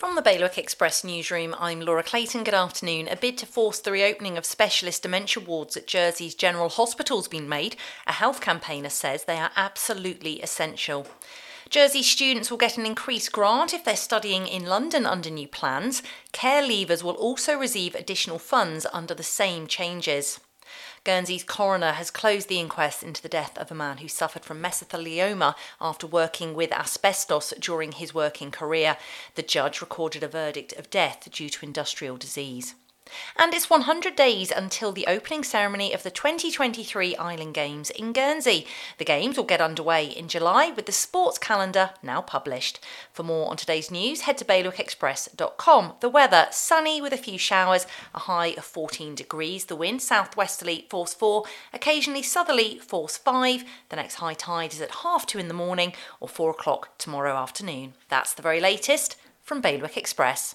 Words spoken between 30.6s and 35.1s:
of death due to industrial disease. And it's 100 days until the